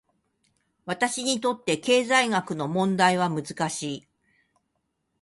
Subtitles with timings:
[0.87, 4.07] 私にとって、経済学の問題は難しい。